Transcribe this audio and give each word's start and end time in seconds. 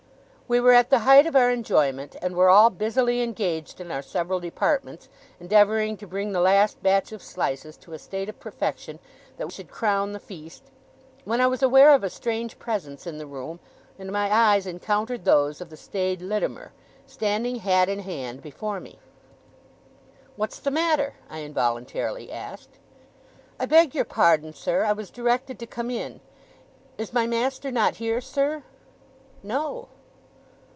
We 0.51 0.59
were 0.59 0.73
at 0.73 0.89
the 0.89 0.99
height 1.07 1.25
of 1.25 1.33
our 1.37 1.49
enjoyment, 1.49 2.17
and 2.21 2.35
were 2.35 2.49
all 2.49 2.69
busily 2.69 3.21
engaged, 3.21 3.79
in 3.79 3.89
our 3.89 4.01
several 4.01 4.41
departments, 4.41 5.07
endeavouring 5.39 5.95
to 5.95 6.05
bring 6.05 6.33
the 6.33 6.41
last 6.41 6.83
batch 6.83 7.13
of 7.13 7.23
slices 7.23 7.77
to 7.77 7.93
a 7.93 7.97
state 7.97 8.27
of 8.27 8.37
perfection 8.37 8.99
that 9.37 9.49
should 9.53 9.69
crown 9.71 10.11
the 10.11 10.19
feast, 10.19 10.63
when 11.23 11.39
I 11.39 11.47
was 11.47 11.63
aware 11.63 11.91
of 11.93 12.03
a 12.03 12.09
strange 12.09 12.59
presence 12.59 13.07
in 13.07 13.17
the 13.17 13.25
room, 13.25 13.61
and 13.97 14.11
my 14.11 14.29
eyes 14.29 14.67
encountered 14.67 15.23
those 15.23 15.61
of 15.61 15.69
the 15.69 15.77
staid 15.77 16.21
Littimer, 16.21 16.73
standing 17.05 17.55
hat 17.59 17.87
in 17.87 17.99
hand 17.99 18.41
before 18.41 18.81
me. 18.81 18.99
'What's 20.35 20.59
the 20.59 20.69
matter?' 20.69 21.13
I 21.29 21.39
involuntarily 21.43 22.29
asked. 22.29 22.71
'I 23.57 23.67
beg 23.67 23.95
your 23.95 24.03
pardon, 24.03 24.53
sir, 24.53 24.83
I 24.83 24.91
was 24.91 25.11
directed 25.11 25.59
to 25.59 25.65
come 25.65 25.89
in. 25.89 26.19
Is 26.97 27.13
my 27.13 27.25
master 27.25 27.71
not 27.71 27.95
here, 28.03 28.19
sir?' 28.19 28.63
'No. 29.43 29.87